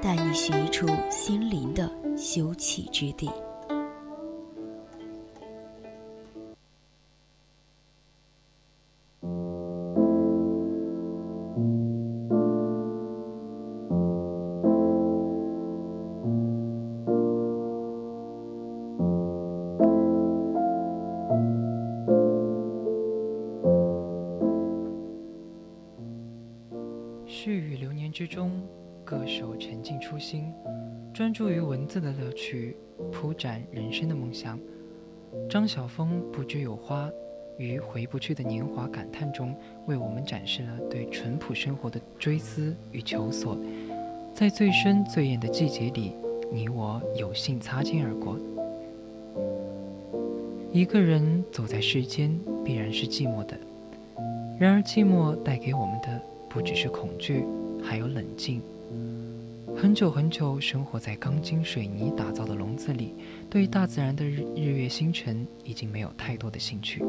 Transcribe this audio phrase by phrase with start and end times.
[0.00, 3.30] 带你寻一处心灵的休憩之地。
[28.18, 28.50] 之中，
[29.08, 30.52] 歌手沉浸初心，
[31.14, 32.76] 专注于文字的乐趣，
[33.10, 34.60] 铺展人生的梦想。
[35.48, 37.10] 张晓峰不知有花，
[37.56, 39.54] 于回不去的年华感叹中，
[39.86, 43.56] 为我们展示了对淳朴生活的追思与求索。
[44.34, 46.12] 在最深最艳的季节里，
[46.52, 48.38] 你我有幸擦肩而过。
[50.70, 53.58] 一个人走在世间，必然是寂寞的。
[54.58, 57.42] 然而，寂寞带给我们的不只是恐惧。
[57.82, 58.60] 还有冷静。
[59.80, 63.14] 很久很久，生活在钢筋水泥打造的笼子里，
[63.48, 67.00] 对大自然的日日月星辰已经没有太多的兴趣。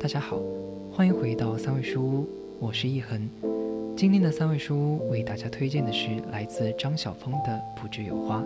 [0.00, 0.40] 大家好，
[0.90, 2.26] 欢迎回到三味书屋，
[2.58, 3.28] 我是易恒。
[3.94, 8.42] 今天的三味书屋为大家推荐的是来自张晓峰的《不知有花》。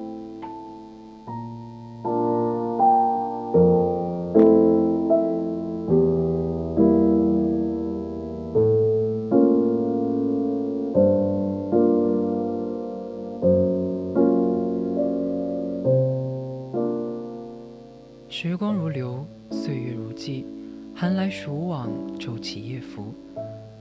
[21.37, 23.13] 暑往，昼起夜伏。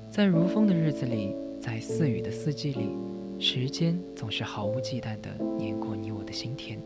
[0.10, 2.90] 在如风的日子里，在似雨的四季里，
[3.38, 6.82] 时间总是毫无忌惮地碾过你我的心田。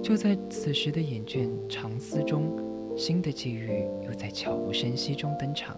[0.00, 2.56] 就在此时的眼倦长思中，
[2.96, 5.76] 新的际遇又在悄无声息中登场。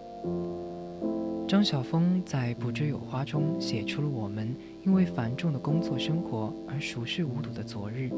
[1.48, 4.54] 张晓峰在《不知有花》中写出了我们
[4.84, 8.10] 因为繁重的工作生活而熟视无睹的昨日。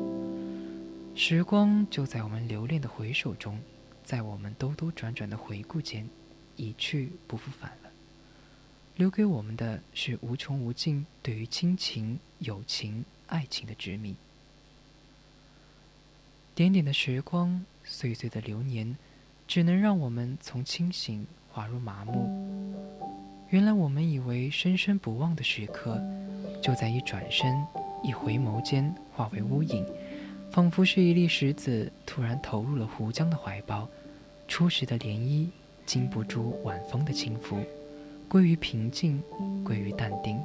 [1.15, 3.57] 时光就在我们留恋的回首中，
[4.05, 6.09] 在我们兜兜转转的回顾间，
[6.57, 7.91] 一去不复返了。
[8.97, 14.15] 留给我们的是无穷无尽对于亲情、友情、爱情的执迷。
[16.55, 18.97] 点点的时光，岁岁的流年，
[19.49, 22.29] 只能让我们从清醒滑入麻木。
[23.49, 25.99] 原来我们以为生生不忘的时刻，
[26.63, 27.67] 就在一转身、
[28.03, 29.87] 一回眸间化为乌影。
[30.53, 33.89] 仿佛是一粒石子突然投入了湖江的怀抱，
[34.47, 35.49] 初时的涟漪
[35.87, 37.57] 经不住晚风的轻拂，
[38.29, 39.23] 归于平静，
[39.65, 40.39] 归于淡定。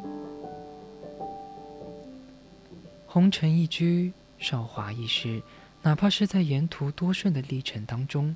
[3.06, 5.42] 红尘一居，韶华易逝，
[5.82, 8.34] 哪怕是在沿途多顺的历程当中，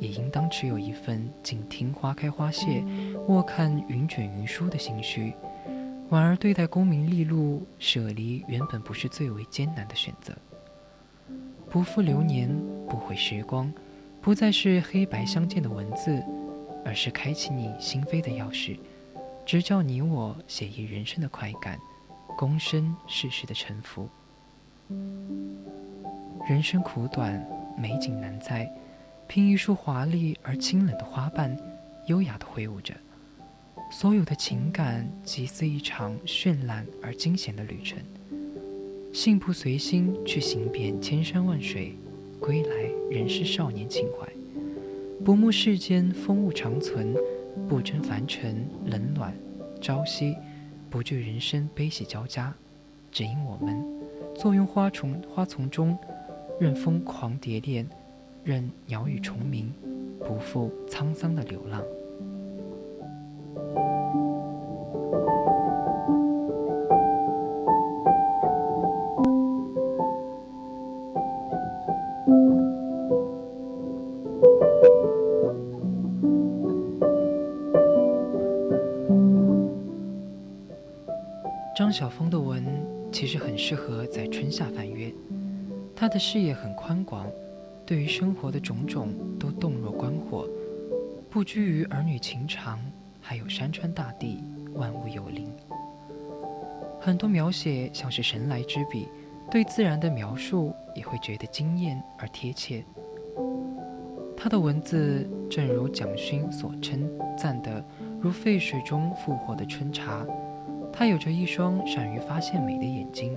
[0.00, 2.84] 也应当持有一份静听花开花谢，
[3.28, 5.34] 卧看云卷云舒的心绪。
[6.08, 10.34] 婉儿对待功名利禄，舍离原本不是最为艰难的选择。
[11.72, 12.54] 不负流年，
[12.86, 13.72] 不悔时光，
[14.20, 16.22] 不再是黑白相间的文字，
[16.84, 18.78] 而是开启你心扉的钥匙，
[19.46, 21.78] 直教你我写意人生的快感，
[22.36, 24.06] 躬身世事的沉浮。
[26.46, 27.42] 人生苦短，
[27.78, 28.70] 美景难在，
[29.26, 31.56] 凭一束华丽而清冷的花瓣，
[32.04, 32.92] 优雅地挥舞着，
[33.90, 37.98] 所有的情感，即似一场绚烂而惊险的旅程。
[39.12, 41.94] 信步随心去行遍千山万水，
[42.40, 44.26] 归来仍是少年情怀。
[45.22, 47.14] 不慕世间风物长存，
[47.68, 49.36] 不争凡尘冷暖
[49.82, 50.34] 朝夕，
[50.88, 52.54] 不惧人生悲喜交加。
[53.10, 53.84] 只因我们
[54.34, 55.96] 坐拥花丛花丛中，
[56.58, 57.86] 任疯狂蝶恋，
[58.42, 59.70] 任鸟语虫鸣，
[60.20, 61.82] 不负沧桑的流浪。
[81.92, 82.64] 张晓峰的文
[83.12, 85.12] 其实很适合在春夏翻阅，
[85.94, 87.26] 他的视野很宽广，
[87.84, 90.48] 对于生活的种种都洞若观火，
[91.28, 92.80] 不拘于儿女情长，
[93.20, 94.42] 还有山川大地，
[94.72, 95.52] 万物有灵。
[96.98, 99.06] 很多描写像是神来之笔，
[99.50, 102.82] 对自然的描述也会觉得惊艳而贴切。
[104.34, 107.06] 他的文字正如蒋勋所称
[107.36, 107.84] 赞的，
[108.18, 110.26] 如沸水中复活的春茶。
[110.92, 113.36] 他有着一双善于发现美的眼睛，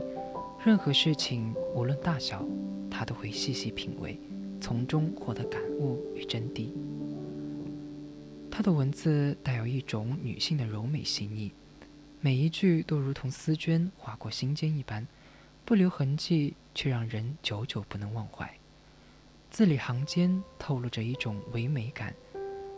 [0.63, 2.45] 任何事情无论大小，
[2.91, 4.19] 他都会细细品味，
[4.59, 6.69] 从中获得感悟与真谛。
[8.51, 11.51] 他的文字带有一种女性的柔美细腻，
[12.21, 15.07] 每一句都如同丝绢划过心间一般，
[15.63, 18.53] 不留痕迹，却让人久久不能忘怀。
[19.49, 22.13] 字里行间透露着一种唯美感，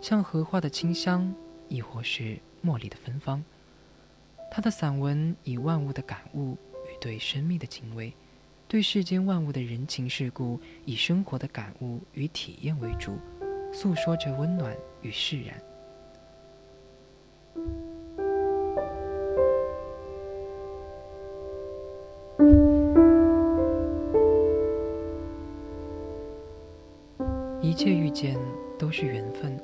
[0.01, 1.33] 像荷花的清香，
[1.68, 3.44] 亦或是茉莉的芬芳。
[4.49, 8.11] 他的散文以万物的感悟与对生命的敬畏，
[8.67, 13.17] 对世间万物的人情世故以生活的感悟与体验为主，
[13.71, 15.53] 诉说着温暖与释然。
[27.61, 28.39] 一切遇见
[28.79, 29.59] 都是缘分，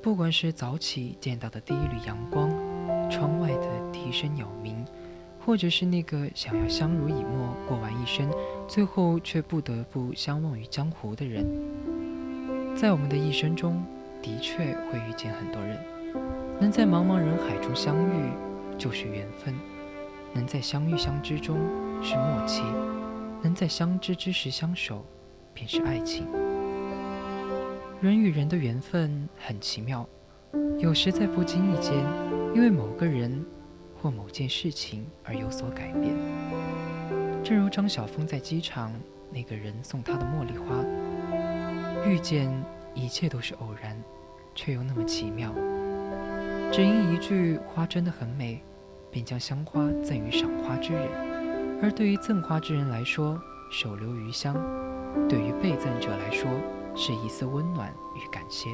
[0.00, 2.48] 不管是早起见到的第一缕阳光，
[3.12, 4.82] 窗外的第一声鸟鸣，
[5.44, 8.26] 或者是那个想要相濡以沫过完一生，
[8.66, 11.44] 最后却不得不相忘于江湖的人，
[12.74, 13.84] 在我们的一生中，
[14.22, 15.78] 的确会遇见很多人。
[16.58, 18.32] 能在茫茫人海中相遇，
[18.78, 19.52] 就是缘分；
[20.32, 21.58] 能在相遇相知中
[22.02, 22.62] 是默契；
[23.42, 25.04] 能在相知之时相守，
[25.52, 26.26] 便是爱情。
[28.00, 30.08] 人与人的缘分很奇妙，
[30.78, 31.94] 有时在不经意间，
[32.54, 33.44] 因为某个人
[34.00, 36.14] 或某件事情而有所改变。
[37.42, 38.92] 正如张晓峰在机场，
[39.30, 40.84] 那个人送他的茉莉花，
[42.06, 42.52] 遇见
[42.94, 44.00] 一切都是偶然，
[44.54, 45.52] 却又那么奇妙。
[46.72, 48.62] 只因一句“花真的很美”，
[49.10, 51.08] 便将香花赠予赏花之人。
[51.82, 53.40] 而对于赠花之人来说，
[53.70, 54.54] 手留余香；
[55.28, 56.48] 对于被赠者来说，
[56.94, 58.70] 是一丝温暖与感谢。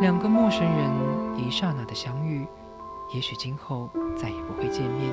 [0.00, 0.90] 两个陌生人
[1.36, 2.46] 一刹那的相遇，
[3.12, 5.10] 也许今后再也不会见面，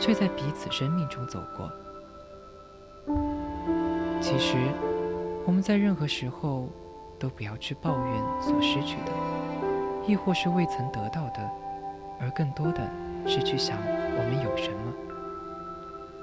[0.00, 1.70] 却在彼此生命中走过。
[4.20, 4.56] 其实，
[5.46, 6.68] 我们在任何时候
[7.20, 9.12] 都不要去抱怨所失去的，
[10.08, 11.48] 亦或是未曾得到的，
[12.20, 12.90] 而更多的
[13.28, 14.92] 是去想我们有什么，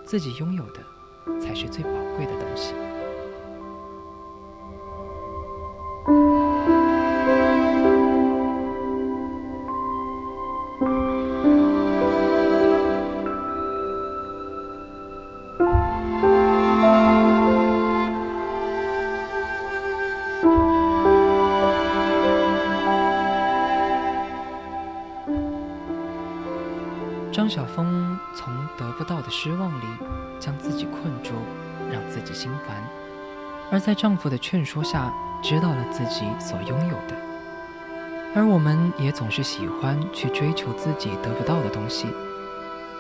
[0.06, 2.74] 自己拥有的才是最宝贵的东西。
[27.34, 29.86] 张晓峰从得不到的失望里
[30.40, 31.32] 将自己困住，
[31.92, 32.78] 让自己心烦；
[33.72, 37.16] 而在丈夫的劝说下，知道了自己所拥有的。
[38.36, 42.08] 而我们也总是喜欢去追求自己得不到的东西，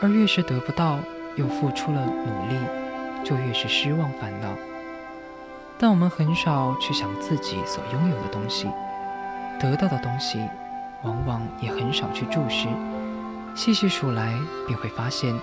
[0.01, 0.97] 而越是得不到，
[1.35, 2.57] 又付出了努力，
[3.23, 4.47] 就越是失望烦恼。
[5.77, 8.67] 但我们很少去想自己所拥有的东西，
[9.59, 10.39] 得到的东西，
[11.03, 12.67] 往往也很少去注视。
[13.55, 15.39] 细细数来，便会发现，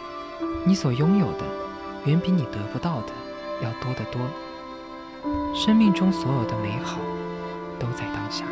[0.64, 1.44] 你所拥有的，
[2.04, 3.12] 远比你得不到的
[3.62, 4.20] 要多得多。
[5.54, 6.98] 生命中所有的美好，
[7.78, 8.44] 都在当下。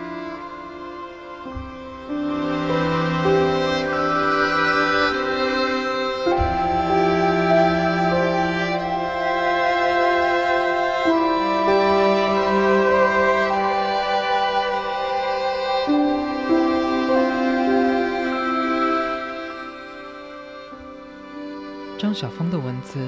[22.18, 22.98] 张晓峰的文字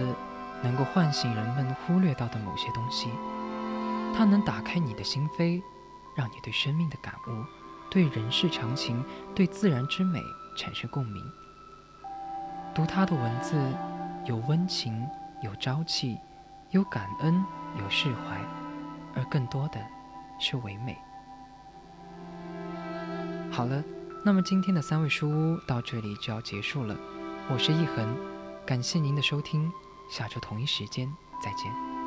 [0.63, 3.09] 能够唤醒人们忽略到的某些东西，
[4.17, 5.61] 它能打开你的心扉，
[6.15, 7.45] 让你对生命的感悟、
[7.91, 10.23] 对人世常情、对自然之美
[10.57, 11.21] 产生共鸣。
[12.73, 13.61] 读他的文字，
[14.27, 15.05] 有温情，
[15.43, 16.17] 有朝气，
[16.71, 17.45] 有感恩，
[17.81, 18.39] 有释怀，
[19.17, 19.81] 而更多的
[20.39, 20.97] 是唯美。
[23.51, 23.83] 好了，
[24.25, 26.95] 那么今天的三味书屋到这里就要结束了，
[27.53, 28.40] 我是一恒。
[28.67, 29.73] 感谢您的收听，
[30.09, 31.13] 下周同一时间
[31.43, 32.00] 再见。